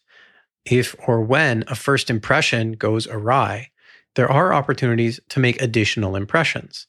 if 0.65 0.95
or 1.07 1.21
when 1.21 1.65
a 1.69 1.75
first 1.75 2.11
impression 2.11 2.73
goes 2.73 3.07
awry. 3.07 3.71
There 4.15 4.31
are 4.31 4.55
opportunities 4.55 5.21
to 5.31 5.41
make 5.41 5.61
additional 5.61 6.17
impressions. 6.17 6.87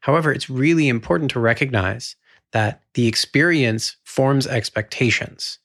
However, 0.00 0.32
it's 0.32 0.48
really 0.48 0.88
important 0.88 1.30
to 1.32 1.40
recognize 1.40 2.16
that 2.52 2.82
the 2.94 3.06
experience 3.06 3.96
forms 4.04 4.46
expectations. 4.46 5.58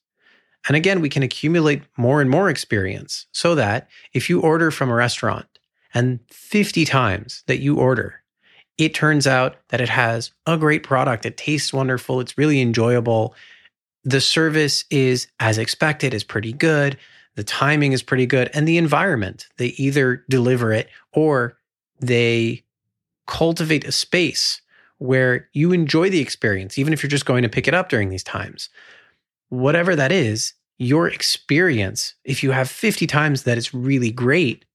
And 0.67 0.75
again, 0.75 1.01
we 1.01 1.09
can 1.09 1.23
accumulate 1.23 1.83
more 1.97 2.21
and 2.21 2.29
more 2.29 2.49
experience 2.49 3.27
so 3.31 3.55
that 3.55 3.89
if 4.13 4.29
you 4.29 4.41
order 4.41 4.71
from 4.71 4.89
a 4.89 4.95
restaurant 4.95 5.45
and 5.93 6.19
50 6.29 6.85
times 6.85 7.43
that 7.47 7.59
you 7.59 7.77
order, 7.77 8.23
it 8.77 8.93
turns 8.93 9.27
out 9.27 9.57
that 9.69 9.81
it 9.81 9.89
has 9.89 10.31
a 10.45 10.57
great 10.57 10.83
product. 10.83 11.25
It 11.25 11.37
tastes 11.37 11.71
wonderful. 11.71 12.19
It's 12.19 12.37
really 12.37 12.61
enjoyable. 12.61 13.35
The 14.03 14.21
service 14.21 14.85
is 14.89 15.27
as 15.39 15.57
expected, 15.57 16.13
is 16.13 16.23
pretty 16.23 16.53
good. 16.53 16.97
The 17.35 17.43
timing 17.43 17.93
is 17.93 18.03
pretty 18.03 18.25
good. 18.25 18.49
And 18.53 18.67
the 18.67 18.77
environment, 18.77 19.47
they 19.57 19.67
either 19.67 20.23
deliver 20.29 20.71
it 20.71 20.89
or 21.13 21.57
they 21.99 22.63
cultivate 23.27 23.85
a 23.85 23.91
space 23.91 24.61
where 24.97 25.49
you 25.53 25.71
enjoy 25.71 26.09
the 26.09 26.19
experience, 26.19 26.77
even 26.77 26.93
if 26.93 27.01
you're 27.01 27.09
just 27.09 27.25
going 27.25 27.43
to 27.43 27.49
pick 27.49 27.67
it 27.67 27.73
up 27.73 27.89
during 27.89 28.09
these 28.09 28.23
times. 28.23 28.69
Whatever 29.49 29.95
that 29.95 30.11
is, 30.11 30.53
your 30.77 31.07
experience, 31.07 32.15
if 32.23 32.43
you 32.43 32.51
have 32.51 32.69
50 32.69 33.07
times 33.07 33.43
that 33.43 33.57
it's 33.57 33.73
really 33.73 34.11
great, 34.11 34.65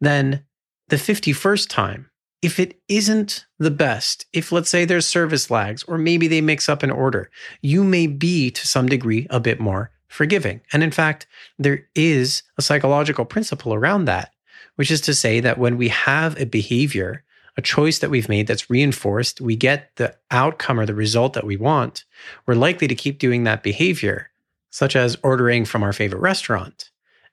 then 0.00 0.44
the 0.88 0.96
51st 0.96 1.68
time, 1.68 2.10
if 2.46 2.60
it 2.60 2.80
isn't 2.86 3.44
the 3.58 3.72
best, 3.72 4.24
if 4.32 4.52
let's 4.52 4.70
say 4.70 4.84
there's 4.84 5.04
service 5.04 5.50
lags 5.50 5.82
or 5.82 5.98
maybe 5.98 6.28
they 6.28 6.40
mix 6.40 6.68
up 6.68 6.84
an 6.84 6.92
order, 6.92 7.28
you 7.60 7.82
may 7.82 8.06
be 8.06 8.52
to 8.52 8.68
some 8.68 8.88
degree 8.88 9.26
a 9.30 9.40
bit 9.40 9.58
more 9.58 9.90
forgiving. 10.06 10.60
And 10.72 10.84
in 10.84 10.92
fact, 10.92 11.26
there 11.58 11.88
is 11.96 12.44
a 12.56 12.62
psychological 12.62 13.24
principle 13.24 13.74
around 13.74 14.04
that, 14.04 14.32
which 14.76 14.92
is 14.92 15.00
to 15.00 15.12
say 15.12 15.40
that 15.40 15.58
when 15.58 15.76
we 15.76 15.88
have 15.88 16.40
a 16.40 16.46
behavior, 16.46 17.24
a 17.56 17.62
choice 17.62 17.98
that 17.98 18.10
we've 18.10 18.28
made 18.28 18.46
that's 18.46 18.70
reinforced, 18.70 19.40
we 19.40 19.56
get 19.56 19.90
the 19.96 20.14
outcome 20.30 20.78
or 20.78 20.86
the 20.86 20.94
result 20.94 21.32
that 21.32 21.46
we 21.46 21.56
want, 21.56 22.04
we're 22.46 22.54
likely 22.54 22.86
to 22.86 22.94
keep 22.94 23.18
doing 23.18 23.42
that 23.42 23.64
behavior, 23.64 24.30
such 24.70 24.94
as 24.94 25.18
ordering 25.24 25.64
from 25.64 25.82
our 25.82 25.92
favorite 25.92 26.20
restaurant. 26.20 26.90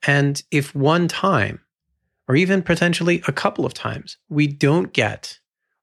And 0.08 0.42
if 0.50 0.74
one 0.74 1.08
time 1.08 1.60
or 2.28 2.36
even 2.36 2.62
potentially 2.62 3.22
a 3.28 3.32
couple 3.32 3.66
of 3.66 3.74
times, 3.74 4.18
we 4.30 4.48
don't 4.48 4.94
get 4.94 5.40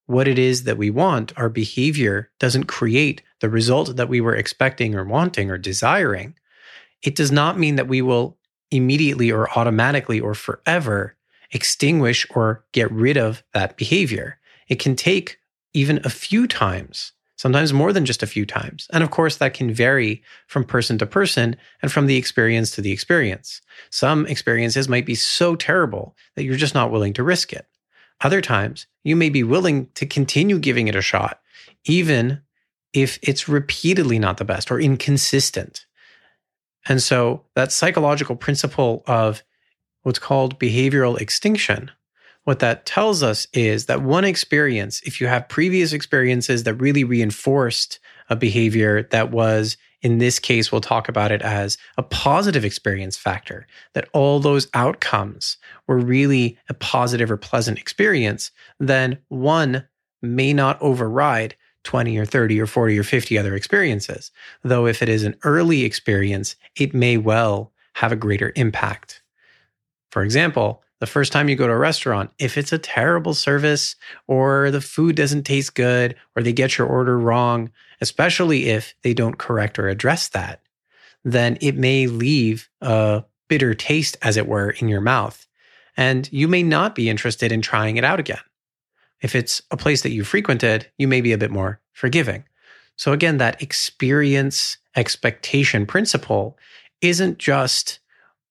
what 0.06 0.26
it 0.26 0.38
is 0.38 0.64
that 0.64 0.76
we 0.76 0.90
want, 0.90 1.32
our 1.38 1.49
behavior 1.49 2.30
doesn't 2.40 2.64
create 2.64 3.23
the 3.40 3.49
result 3.49 3.94
that 3.94 4.09
we 4.09 4.20
were 4.20 4.35
expecting 4.35 4.94
or 4.94 5.04
wanting 5.04 5.50
or 5.50 5.56
desiring, 5.56 6.35
it 7.02 7.14
does 7.14 7.30
not 7.30 7.59
mean 7.59 7.76
that 7.76 7.87
we 7.87 8.02
will 8.02 8.37
immediately 8.70 9.30
or 9.30 9.49
automatically 9.56 10.18
or 10.18 10.35
forever 10.35 11.16
extinguish 11.52 12.26
or 12.30 12.64
get 12.73 12.90
rid 12.90 13.16
of 13.16 13.42
that 13.54 13.76
behavior. 13.76 14.38
It 14.68 14.80
can 14.80 14.97
take 14.97 15.38
even 15.73 16.00
a 16.04 16.11
few 16.11 16.47
times 16.47 17.12
sometimes 17.40 17.73
more 17.73 17.90
than 17.90 18.04
just 18.04 18.23
a 18.23 18.26
few 18.26 18.44
times. 18.44 18.87
And 18.92 19.02
of 19.02 19.11
course, 19.11 19.38
that 19.38 19.54
can 19.54 19.73
vary 19.73 20.23
from 20.47 20.62
person 20.62 20.99
to 20.99 21.06
person 21.06 21.56
and 21.80 21.90
from 21.90 22.04
the 22.04 22.18
experience 22.18 22.70
to 22.73 22.82
the 22.82 22.92
experience. 22.92 23.62
Some 23.88 24.26
experiences 24.26 24.90
might 24.90 25.06
be 25.06 25.14
so 25.14 25.56
terrible 25.56 26.14
that 26.37 26.44
you're 26.44 26.56
just 26.56 26.75
not 26.75 26.90
willing 26.90 27.14
to 27.14 27.23
risk 27.23 27.54
it. 27.54 27.66
Other 28.20 28.42
times, 28.42 28.87
you 29.04 29.16
may 29.16 29.30
be 29.30 29.42
willing 29.42 29.88
to 29.94 30.04
continue 30.04 30.59
giving 30.59 30.87
it 30.88 30.94
a 30.94 31.00
shot, 31.00 31.40
even 31.87 32.42
if 32.92 33.18
it's 33.23 33.49
repeatedly 33.49 34.18
not 34.18 34.37
the 34.37 34.44
best 34.44 34.70
or 34.70 34.78
inconsistent. 34.78 35.87
And 36.87 37.02
so, 37.02 37.47
that 37.54 37.73
psychological 37.73 38.37
principle 38.37 39.02
of 39.06 39.42
what's 40.02 40.18
called 40.18 40.61
behavioral 40.61 41.18
extinction 41.18 41.90
what 42.44 42.61
that 42.61 42.87
tells 42.87 43.23
us 43.23 43.47
is 43.52 43.87
that 43.87 44.02
one 44.02 44.25
experience, 44.25 45.00
if 45.04 45.20
you 45.20 45.26
have 45.26 45.49
previous 45.49 45.92
experiences 45.92 46.64
that 46.64 46.75
really 46.75 47.04
reinforced 47.04 47.99
a 48.28 48.37
behavior 48.37 49.02
that 49.11 49.30
was, 49.30 49.76
in 50.00 50.18
this 50.18 50.38
case, 50.38 50.73
we'll 50.73 50.80
talk 50.80 51.09
about 51.09 51.32
it 51.32 51.42
as 51.42 51.76
a 51.99 52.02
positive 52.02 52.64
experience 52.64 53.16
factor, 53.16 53.66
that 53.92 54.09
all 54.12 54.40
those 54.40 54.68
outcomes 54.73 55.59
were 55.87 55.99
really 55.99 56.59
a 56.68 56.75
positive 56.75 57.30
or 57.30 57.37
pleasant 57.37 57.78
experience, 57.78 58.50
then 58.78 59.18
one 59.28 59.87
may 60.23 60.52
not 60.52 60.80
override 60.80 61.54
20 61.85 62.18
or 62.18 62.25
30 62.25 62.61
or 62.61 62.66
40 62.66 62.99
or 62.99 63.02
50 63.02 63.38
other 63.38 63.54
experiences. 63.54 64.30
Though 64.62 64.87
if 64.87 65.02
it 65.02 65.09
is 65.09 65.25
an 65.25 65.37
early 65.44 65.85
experience, 65.85 66.56
it 66.76 66.94
may 66.94 67.16
well 67.16 67.73
have 67.94 68.12
a 68.12 68.16
greater 68.16 68.52
impact. 68.56 69.23
For 70.11 70.23
example, 70.23 70.82
the 71.00 71.07
first 71.07 71.33
time 71.33 71.49
you 71.49 71.57
go 71.57 71.66
to 71.66 71.73
a 71.73 71.78
restaurant, 71.78 72.30
if 72.38 72.57
it's 72.57 72.73
a 72.73 72.78
terrible 72.78 73.35
service 73.35 73.97
or 74.26 74.71
the 74.71 74.80
food 74.80 75.16
doesn't 75.16 75.45
taste 75.45 75.75
good 75.75 76.14
or 76.37 76.42
they 76.42 76.52
get 76.52 76.78
your 76.78 76.87
order 76.87 77.19
wrong, 77.19 77.71
especially 78.00 78.69
if 78.69 78.95
they 79.02 79.14
don't 79.14 79.38
correct 79.38 79.78
or 79.78 79.88
address 79.88 80.28
that, 80.28 80.61
then 81.25 81.59
it 81.61 81.75
may 81.75 82.07
leave 82.07 82.69
a 82.80 83.25
bitter 83.49 83.75
taste, 83.75 84.16
as 84.23 84.37
it 84.37 84.47
were, 84.47 84.71
in 84.71 84.88
your 84.88 85.00
mouth. 85.00 85.47
And 85.97 86.30
you 86.33 86.49
may 86.49 86.62
not 86.62 86.95
be 86.95 87.11
interested 87.11 87.50
in 87.50 87.62
trying 87.62 87.97
it 87.97 88.04
out 88.04 88.21
again. 88.21 88.38
If 89.21 89.35
it's 89.35 89.61
a 89.71 89.76
place 89.76 90.02
that 90.02 90.12
you 90.12 90.23
frequented, 90.25 90.90
you 90.99 91.09
may 91.09 91.21
be 91.21 91.33
a 91.33 91.38
bit 91.38 91.50
more 91.50 91.80
forgiving. 91.92 92.45
So 92.97 93.12
again, 93.12 93.38
that 93.38 93.61
experience 93.62 94.76
expectation 94.97 95.87
principle 95.87 96.59
isn't 97.00 97.38
just 97.38 98.00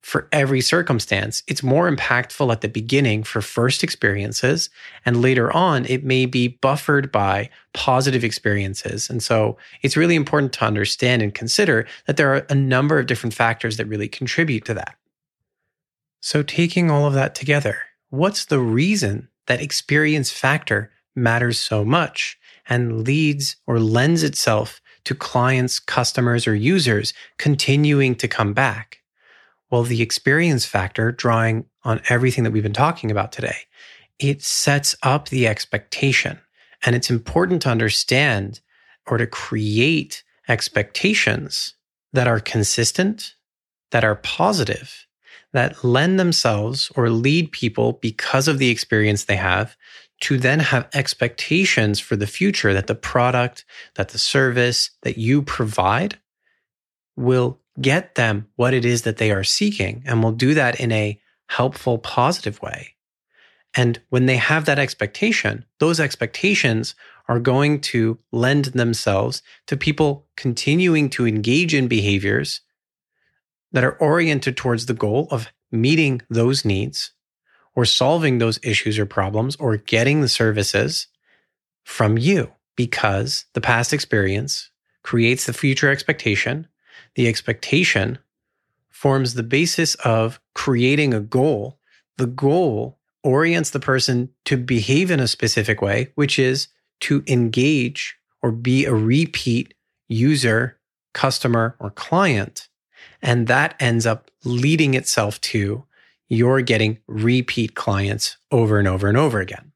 for 0.01 0.27
every 0.31 0.61
circumstance. 0.61 1.43
It's 1.47 1.61
more 1.61 1.89
impactful 1.89 2.51
at 2.51 2.61
the 2.61 2.69
beginning 2.69 3.23
for 3.23 3.41
first 3.41 3.83
experiences. 3.83 4.69
And 5.05 5.21
later 5.21 5.51
on, 5.51 5.85
it 5.85 6.03
may 6.03 6.25
be 6.25 6.47
buffered 6.47 7.11
by 7.11 7.49
positive 7.73 8.23
experiences. 8.23 9.09
And 9.09 9.21
so 9.21 9.57
it's 9.81 9.97
really 9.97 10.15
important 10.15 10.53
to 10.53 10.65
understand 10.65 11.21
and 11.21 11.33
consider 11.33 11.85
that 12.07 12.17
there 12.17 12.33
are 12.33 12.45
a 12.49 12.55
number 12.55 12.97
of 12.97 13.07
different 13.07 13.33
factors 13.33 13.77
that 13.77 13.87
really 13.87 14.07
contribute 14.07 14.65
to 14.65 14.73
that. 14.73 14.95
So, 16.21 16.43
taking 16.43 16.91
all 16.91 17.05
of 17.05 17.13
that 17.13 17.33
together, 17.33 17.77
what's 18.09 18.45
the 18.45 18.59
reason 18.59 19.29
that 19.47 19.61
experience 19.61 20.31
factor 20.31 20.91
matters 21.15 21.57
so 21.57 21.85
much 21.85 22.37
and 22.67 23.05
leads 23.07 23.55
or 23.65 23.79
lends 23.79 24.23
itself 24.23 24.81
to 25.05 25.15
clients, 25.15 25.79
customers, 25.79 26.45
or 26.45 26.53
users 26.53 27.13
continuing 27.37 28.15
to 28.15 28.27
come 28.27 28.53
back? 28.53 28.99
Well, 29.71 29.83
the 29.83 30.01
experience 30.01 30.65
factor, 30.65 31.11
drawing 31.11 31.65
on 31.83 32.01
everything 32.09 32.43
that 32.43 32.51
we've 32.51 32.63
been 32.63 32.73
talking 32.73 33.11
about 33.11 33.31
today, 33.31 33.57
it 34.17 34.41
sets 34.41 34.95
up 35.03 35.29
the 35.29 35.47
expectation. 35.47 36.39
And 36.85 36.95
it's 36.95 37.09
important 37.09 37.61
to 37.63 37.69
understand 37.69 38.61
or 39.07 39.17
to 39.17 39.27
create 39.27 40.23
expectations 40.47 41.75
that 42.13 42.27
are 42.27 42.39
consistent, 42.39 43.35
that 43.91 44.03
are 44.03 44.15
positive, 44.15 45.05
that 45.53 45.83
lend 45.83 46.19
themselves 46.19 46.91
or 46.95 47.09
lead 47.09 47.51
people 47.51 47.93
because 47.93 48.47
of 48.47 48.57
the 48.57 48.69
experience 48.69 49.25
they 49.25 49.35
have 49.35 49.75
to 50.21 50.37
then 50.37 50.59
have 50.59 50.87
expectations 50.93 51.99
for 51.99 52.15
the 52.15 52.27
future 52.27 52.73
that 52.73 52.87
the 52.87 52.95
product, 52.95 53.65
that 53.95 54.09
the 54.09 54.17
service 54.17 54.91
that 55.03 55.17
you 55.17 55.41
provide 55.41 56.19
will 57.15 57.59
get 57.81 58.15
them 58.15 58.47
what 58.55 58.73
it 58.73 58.85
is 58.85 59.03
that 59.03 59.17
they 59.17 59.31
are 59.31 59.43
seeking 59.43 60.03
and 60.05 60.21
we'll 60.21 60.31
do 60.31 60.53
that 60.53 60.79
in 60.79 60.91
a 60.91 61.19
helpful, 61.47 61.97
positive 61.97 62.61
way. 62.61 62.95
And 63.75 64.01
when 64.09 64.25
they 64.25 64.37
have 64.37 64.65
that 64.65 64.79
expectation, 64.79 65.65
those 65.79 65.99
expectations 65.99 66.95
are 67.27 67.39
going 67.39 67.81
to 67.81 68.17
lend 68.31 68.65
themselves 68.65 69.43
to 69.67 69.77
people 69.77 70.27
continuing 70.35 71.09
to 71.11 71.27
engage 71.27 71.73
in 71.73 71.87
behaviors 71.87 72.61
that 73.71 73.83
are 73.83 73.97
oriented 73.97 74.57
towards 74.57 74.87
the 74.87 74.95
goal 74.95 75.27
of 75.29 75.47
meeting 75.71 76.21
those 76.29 76.65
needs 76.65 77.11
or 77.75 77.85
solving 77.85 78.39
those 78.39 78.59
issues 78.63 78.97
or 78.97 79.05
problems 79.05 79.55
or 79.57 79.77
getting 79.77 80.21
the 80.21 80.27
services 80.27 81.07
from 81.83 82.17
you 82.17 82.51
because 82.75 83.45
the 83.53 83.61
past 83.61 83.93
experience 83.93 84.71
creates 85.03 85.45
the 85.45 85.53
future 85.53 85.91
expectation 85.91 86.67
the 87.15 87.27
expectation 87.27 88.19
forms 88.89 89.33
the 89.33 89.43
basis 89.43 89.95
of 89.95 90.39
creating 90.53 91.13
a 91.13 91.19
goal. 91.19 91.79
The 92.17 92.27
goal 92.27 92.99
orients 93.23 93.69
the 93.69 93.79
person 93.79 94.29
to 94.45 94.57
behave 94.57 95.11
in 95.11 95.19
a 95.19 95.27
specific 95.27 95.81
way, 95.81 96.11
which 96.15 96.39
is 96.39 96.67
to 97.01 97.23
engage 97.27 98.17
or 98.41 98.51
be 98.51 98.85
a 98.85 98.93
repeat 98.93 99.73
user, 100.07 100.77
customer, 101.13 101.75
or 101.79 101.91
client. 101.91 102.67
And 103.21 103.47
that 103.47 103.75
ends 103.79 104.05
up 104.05 104.31
leading 104.43 104.93
itself 104.93 105.39
to 105.41 105.85
you're 106.29 106.61
getting 106.61 106.99
repeat 107.07 107.75
clients 107.75 108.37
over 108.51 108.77
and 108.77 108.87
over 108.87 109.07
and 109.07 109.17
over 109.17 109.39
again. 109.39 109.71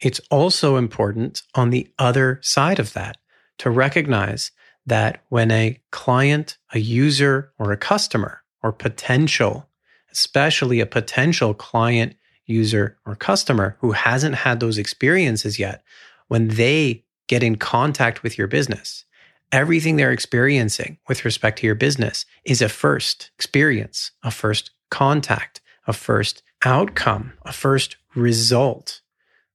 It's 0.00 0.20
also 0.30 0.76
important 0.76 1.42
on 1.54 1.70
the 1.70 1.88
other 1.98 2.40
side 2.42 2.78
of 2.78 2.92
that 2.94 3.16
to 3.58 3.70
recognize 3.70 4.50
that 4.86 5.22
when 5.28 5.50
a 5.50 5.80
client, 5.90 6.58
a 6.72 6.78
user, 6.78 7.52
or 7.58 7.72
a 7.72 7.76
customer, 7.76 8.42
or 8.62 8.72
potential, 8.72 9.68
especially 10.12 10.80
a 10.80 10.86
potential 10.86 11.54
client, 11.54 12.14
user, 12.46 12.98
or 13.06 13.16
customer 13.16 13.76
who 13.80 13.92
hasn't 13.92 14.34
had 14.34 14.60
those 14.60 14.78
experiences 14.78 15.58
yet, 15.58 15.82
when 16.28 16.48
they 16.48 17.04
get 17.26 17.42
in 17.42 17.56
contact 17.56 18.22
with 18.22 18.36
your 18.36 18.46
business, 18.46 19.04
everything 19.52 19.96
they're 19.96 20.12
experiencing 20.12 20.98
with 21.08 21.24
respect 21.24 21.58
to 21.58 21.66
your 21.66 21.74
business 21.74 22.26
is 22.44 22.60
a 22.60 22.68
first 22.68 23.30
experience, 23.36 24.10
a 24.22 24.30
first 24.30 24.70
contact, 24.90 25.60
a 25.86 25.92
first 25.92 26.42
outcome, 26.64 27.32
a 27.42 27.52
first 27.52 27.96
result, 28.14 29.00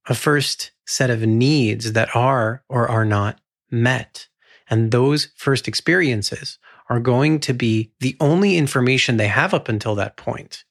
a 0.08 0.16
first 0.16 0.72
set 0.86 1.10
of 1.10 1.22
needs 1.22 1.94
that 1.94 2.16
are 2.16 2.64
or 2.70 2.88
are 2.88 3.06
not 3.06 3.40
met. 3.70 4.28
And 4.70 4.92
those 4.92 5.30
first 5.36 5.68
experiences 5.68 6.60
are 6.90 7.00
going 7.00 7.40
to 7.42 7.54
be 7.54 7.92
the 8.00 8.16
only 8.20 8.58
information 8.58 9.18
they 9.18 9.28
have 9.28 9.54
up 9.54 9.70
until 9.70 9.96
that 9.96 10.18
point 10.18 10.64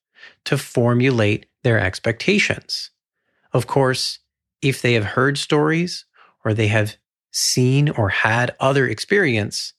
to 0.44 0.58
formulate 0.58 1.46
their 1.62 1.78
expectations. 1.78 2.90
Of 3.52 3.66
course, 3.66 4.18
if 4.62 4.82
they 4.82 4.94
have 4.94 5.04
heard 5.04 5.38
stories 5.38 6.04
or 6.44 6.54
they 6.54 6.68
have 6.68 6.96
seen 7.30 7.88
or 7.88 8.08
had 8.08 8.54
other 8.61 8.87
experience 8.87 9.74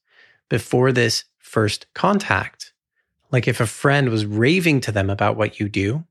before 0.49 0.91
this 0.91 1.25
first 1.37 1.87
contact, 1.93 2.73
like 3.31 3.47
if 3.47 3.59
a 3.59 3.67
friend 3.67 4.09
was 4.09 4.25
raving 4.25 4.81
to 4.81 4.91
them 4.91 5.09
about 5.09 5.37
what 5.37 5.59
you 5.59 5.69
do, 5.69 6.05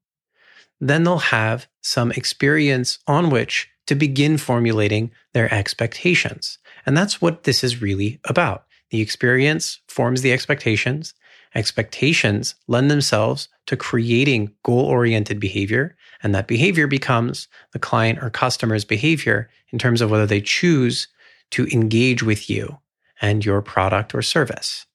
then 0.80 1.02
they'll 1.02 1.18
have 1.18 1.66
some 1.80 2.12
experience 2.12 2.98
on 3.06 3.30
which 3.30 3.68
to 3.86 3.94
begin 3.94 4.38
formulating 4.38 5.10
their 5.32 5.52
expectations. 5.52 6.58
And 6.88 6.96
that's 6.96 7.20
what 7.20 7.44
this 7.44 7.62
is 7.62 7.82
really 7.82 8.18
about. 8.24 8.64
The 8.88 9.02
experience 9.02 9.78
forms 9.88 10.22
the 10.22 10.32
expectations. 10.32 11.12
Expectations 11.54 12.54
lend 12.66 12.90
themselves 12.90 13.50
to 13.66 13.76
creating 13.76 14.54
goal 14.62 14.86
oriented 14.86 15.38
behavior. 15.38 15.98
And 16.22 16.34
that 16.34 16.48
behavior 16.48 16.86
becomes 16.86 17.46
the 17.74 17.78
client 17.78 18.20
or 18.22 18.30
customer's 18.30 18.86
behavior 18.86 19.50
in 19.68 19.78
terms 19.78 20.00
of 20.00 20.10
whether 20.10 20.24
they 20.24 20.40
choose 20.40 21.08
to 21.50 21.66
engage 21.66 22.22
with 22.22 22.48
you 22.48 22.78
and 23.20 23.44
your 23.44 23.60
product 23.60 24.14
or 24.14 24.22
service. 24.22 24.86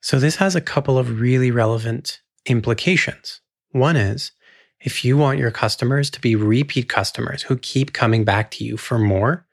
So 0.00 0.18
this 0.18 0.36
has 0.36 0.56
a 0.56 0.62
couple 0.62 0.96
of 0.96 1.20
really 1.20 1.50
relevant 1.50 2.22
implications. 2.46 3.42
One 3.72 3.96
is 3.96 4.32
if 4.80 5.04
you 5.04 5.18
want 5.18 5.38
your 5.38 5.50
customers 5.50 6.08
to 6.08 6.22
be 6.22 6.36
repeat 6.36 6.88
customers 6.88 7.42
who 7.42 7.58
keep 7.58 7.92
coming 7.92 8.24
back 8.24 8.50
to 8.52 8.64
you 8.64 8.78
for 8.78 8.98
more, 8.98 9.46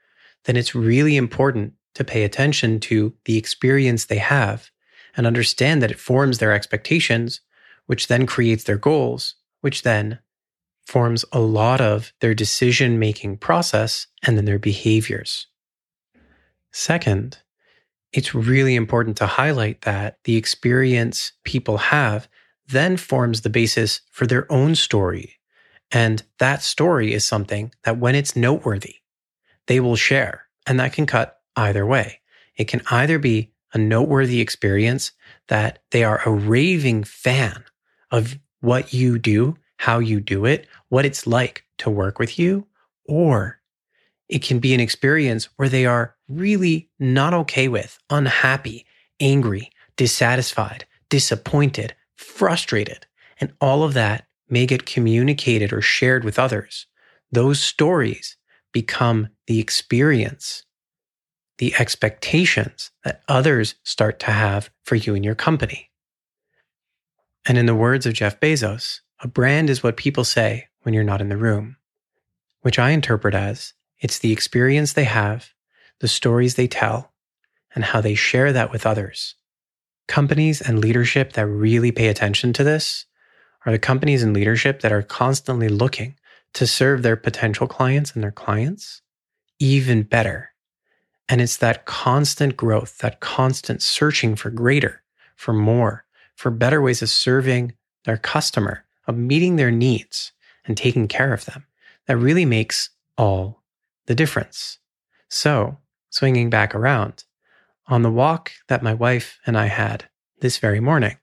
then 0.45 0.55
it's 0.55 0.73
really 0.73 1.17
important 1.17 1.73
to 1.95 2.03
pay 2.03 2.23
attention 2.23 2.79
to 2.79 3.13
the 3.25 3.37
experience 3.37 4.05
they 4.05 4.17
have 4.17 4.69
and 5.15 5.27
understand 5.27 5.81
that 5.81 5.91
it 5.91 5.99
forms 5.99 6.37
their 6.37 6.53
expectations, 6.53 7.41
which 7.85 8.07
then 8.07 8.25
creates 8.25 8.63
their 8.63 8.77
goals, 8.77 9.35
which 9.61 9.83
then 9.83 10.19
forms 10.85 11.25
a 11.31 11.39
lot 11.39 11.81
of 11.81 12.13
their 12.19 12.33
decision 12.33 12.99
making 12.99 13.37
process 13.37 14.07
and 14.23 14.37
then 14.37 14.45
their 14.45 14.59
behaviors. 14.59 15.47
Second, 16.71 17.37
it's 18.13 18.35
really 18.35 18.75
important 18.75 19.17
to 19.17 19.25
highlight 19.25 19.81
that 19.81 20.17
the 20.23 20.35
experience 20.35 21.33
people 21.43 21.77
have 21.77 22.27
then 22.67 22.97
forms 22.97 23.41
the 23.41 23.49
basis 23.49 24.01
for 24.11 24.25
their 24.25 24.49
own 24.51 24.75
story. 24.75 25.39
And 25.91 26.23
that 26.39 26.61
story 26.61 27.13
is 27.13 27.25
something 27.25 27.73
that 27.83 27.97
when 27.97 28.15
it's 28.15 28.35
noteworthy, 28.35 28.95
they 29.67 29.79
will 29.79 29.97
share. 29.97 30.45
And 30.65 30.79
that 30.79 30.93
can 30.93 31.05
cut 31.05 31.40
either 31.61 31.85
way. 31.85 32.19
It 32.55 32.67
can 32.67 32.81
either 32.89 33.19
be 33.19 33.51
a 33.73 33.77
noteworthy 33.77 34.41
experience 34.41 35.11
that 35.47 35.79
they 35.91 36.03
are 36.03 36.21
a 36.25 36.31
raving 36.31 37.03
fan 37.03 37.63
of 38.11 38.37
what 38.59 38.93
you 38.93 39.17
do, 39.17 39.55
how 39.77 39.99
you 39.99 40.19
do 40.19 40.45
it, 40.45 40.67
what 40.89 41.05
it's 41.05 41.25
like 41.25 41.63
to 41.79 41.89
work 41.89 42.19
with 42.19 42.37
you, 42.37 42.67
or 43.05 43.59
it 44.29 44.43
can 44.43 44.59
be 44.59 44.73
an 44.73 44.79
experience 44.79 45.49
where 45.55 45.69
they 45.69 45.85
are 45.85 46.15
really 46.27 46.89
not 46.99 47.33
okay 47.33 47.67
with, 47.67 47.97
unhappy, 48.09 48.85
angry, 49.19 49.69
dissatisfied, 49.97 50.85
disappointed, 51.09 51.95
frustrated. 52.15 53.05
And 53.39 53.53
all 53.59 53.83
of 53.83 53.93
that 53.93 54.25
may 54.49 54.65
get 54.65 54.85
communicated 54.85 55.73
or 55.73 55.81
shared 55.81 56.23
with 56.23 56.37
others. 56.37 56.87
Those 57.31 57.59
stories 57.59 58.37
become 58.71 59.29
the 59.47 59.59
experience, 59.59 60.63
the 61.61 61.75
expectations 61.77 62.89
that 63.03 63.21
others 63.27 63.75
start 63.83 64.19
to 64.19 64.31
have 64.31 64.71
for 64.83 64.95
you 64.95 65.13
and 65.13 65.23
your 65.23 65.35
company. 65.35 65.91
And 67.45 67.55
in 67.55 67.67
the 67.67 67.75
words 67.75 68.07
of 68.07 68.15
Jeff 68.15 68.39
Bezos, 68.39 69.01
a 69.19 69.27
brand 69.27 69.69
is 69.69 69.83
what 69.83 69.95
people 69.95 70.23
say 70.23 70.69
when 70.81 70.95
you're 70.95 71.03
not 71.03 71.21
in 71.21 71.29
the 71.29 71.37
room, 71.37 71.77
which 72.61 72.79
I 72.79 72.89
interpret 72.89 73.35
as 73.35 73.73
it's 73.99 74.17
the 74.17 74.31
experience 74.31 74.93
they 74.93 75.03
have, 75.03 75.49
the 75.99 76.07
stories 76.07 76.55
they 76.55 76.65
tell, 76.65 77.13
and 77.75 77.83
how 77.83 78.01
they 78.01 78.15
share 78.15 78.51
that 78.51 78.71
with 78.71 78.87
others. 78.87 79.35
Companies 80.07 80.61
and 80.61 80.79
leadership 80.79 81.33
that 81.33 81.45
really 81.45 81.91
pay 81.91 82.07
attention 82.07 82.53
to 82.53 82.63
this 82.63 83.05
are 83.67 83.71
the 83.71 83.77
companies 83.77 84.23
and 84.23 84.33
leadership 84.33 84.81
that 84.81 84.91
are 84.91 85.03
constantly 85.03 85.69
looking 85.69 86.15
to 86.55 86.65
serve 86.65 87.03
their 87.03 87.15
potential 87.15 87.67
clients 87.67 88.15
and 88.15 88.23
their 88.23 88.31
clients 88.31 89.03
even 89.59 90.01
better. 90.01 90.50
And 91.31 91.39
it's 91.39 91.55
that 91.57 91.85
constant 91.85 92.57
growth, 92.57 92.97
that 92.97 93.21
constant 93.21 93.81
searching 93.81 94.35
for 94.35 94.49
greater, 94.49 95.01
for 95.37 95.53
more, 95.53 96.03
for 96.35 96.51
better 96.51 96.81
ways 96.81 97.01
of 97.01 97.09
serving 97.09 97.71
their 98.03 98.17
customer, 98.17 98.83
of 99.07 99.17
meeting 99.17 99.55
their 99.55 99.71
needs 99.71 100.33
and 100.65 100.75
taking 100.75 101.07
care 101.07 101.33
of 101.33 101.45
them 101.45 101.65
that 102.05 102.17
really 102.17 102.43
makes 102.43 102.89
all 103.17 103.63
the 104.07 104.13
difference. 104.13 104.79
So, 105.29 105.77
swinging 106.09 106.49
back 106.49 106.75
around, 106.75 107.23
on 107.87 108.01
the 108.01 108.11
walk 108.11 108.51
that 108.67 108.83
my 108.83 108.93
wife 108.93 109.39
and 109.45 109.57
I 109.57 109.67
had 109.67 110.09
this 110.41 110.57
very 110.57 110.81
morning, 110.81 111.15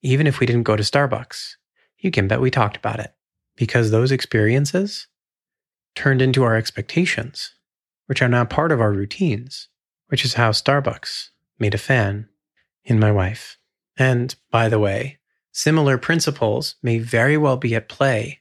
even 0.00 0.26
if 0.26 0.40
we 0.40 0.46
didn't 0.46 0.62
go 0.62 0.74
to 0.74 0.82
Starbucks, 0.82 1.56
you 1.98 2.10
can 2.10 2.26
bet 2.26 2.40
we 2.40 2.50
talked 2.50 2.78
about 2.78 2.98
it 2.98 3.12
because 3.56 3.90
those 3.90 4.10
experiences 4.10 5.06
turned 5.94 6.22
into 6.22 6.44
our 6.44 6.56
expectations, 6.56 7.52
which 8.10 8.20
are 8.20 8.28
now 8.28 8.44
part 8.44 8.72
of 8.72 8.80
our 8.80 8.90
routines, 8.90 9.68
which 10.08 10.24
is 10.24 10.34
how 10.34 10.50
Starbucks 10.50 11.28
made 11.60 11.74
a 11.74 11.78
fan 11.78 12.28
in 12.84 12.98
my 12.98 13.12
wife. 13.12 13.56
And 13.96 14.34
by 14.50 14.68
the 14.68 14.80
way, 14.80 15.20
similar 15.52 15.96
principles 15.96 16.74
may 16.82 16.98
very 16.98 17.36
well 17.36 17.56
be 17.56 17.72
at 17.76 17.88
play 17.88 18.40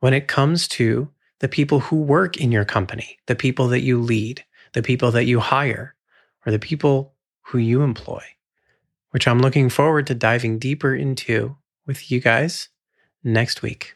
when 0.00 0.12
it 0.12 0.28
comes 0.28 0.68
to 0.68 1.08
the 1.38 1.48
people 1.48 1.80
who 1.80 1.96
work 1.96 2.36
in 2.36 2.52
your 2.52 2.66
company, 2.66 3.16
the 3.24 3.34
people 3.34 3.68
that 3.68 3.80
you 3.80 3.98
lead, 3.98 4.44
the 4.74 4.82
people 4.82 5.10
that 5.12 5.24
you 5.24 5.40
hire, 5.40 5.94
or 6.44 6.52
the 6.52 6.58
people 6.58 7.14
who 7.40 7.56
you 7.56 7.80
employ, 7.80 8.22
which 9.12 9.26
I'm 9.26 9.40
looking 9.40 9.70
forward 9.70 10.06
to 10.08 10.14
diving 10.14 10.58
deeper 10.58 10.94
into 10.94 11.56
with 11.86 12.10
you 12.10 12.20
guys 12.20 12.68
next 13.24 13.62
week. 13.62 13.95